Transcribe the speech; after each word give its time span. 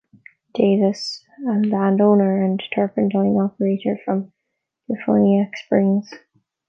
Davis, 0.55 1.23
a 1.47 1.59
land 1.59 2.01
owner 2.01 2.43
and 2.43 2.59
turpentine 2.73 3.37
operator 3.37 3.99
from 4.03 4.31
DeFuniak 4.89 5.53
Springs. 5.55 6.09